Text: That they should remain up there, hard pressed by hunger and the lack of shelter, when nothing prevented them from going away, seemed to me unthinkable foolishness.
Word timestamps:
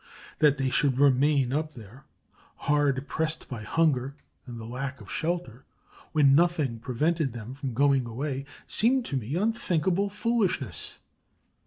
That 0.39 0.57
they 0.57 0.71
should 0.71 0.97
remain 0.97 1.53
up 1.53 1.75
there, 1.75 2.05
hard 2.55 3.07
pressed 3.07 3.47
by 3.47 3.61
hunger 3.61 4.15
and 4.47 4.59
the 4.59 4.65
lack 4.65 4.99
of 4.99 5.11
shelter, 5.11 5.63
when 6.11 6.33
nothing 6.33 6.79
prevented 6.79 7.33
them 7.33 7.53
from 7.53 7.75
going 7.75 8.07
away, 8.07 8.45
seemed 8.65 9.05
to 9.05 9.15
me 9.17 9.35
unthinkable 9.35 10.09
foolishness. 10.09 10.97